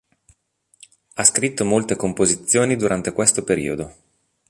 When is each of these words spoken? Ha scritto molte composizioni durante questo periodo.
Ha 1.13 1.23
scritto 1.23 1.63
molte 1.63 1.95
composizioni 1.95 2.75
durante 2.75 3.13
questo 3.13 3.43
periodo. 3.43 3.93